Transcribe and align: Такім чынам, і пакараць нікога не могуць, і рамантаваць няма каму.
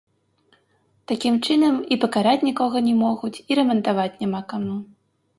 Такім 1.09 1.35
чынам, 1.47 1.75
і 1.95 1.97
пакараць 2.05 2.45
нікога 2.47 2.77
не 2.87 2.93
могуць, 3.01 3.31
і 3.49 3.59
рамантаваць 3.59 4.15
няма 4.23 4.41
каму. 4.55 4.77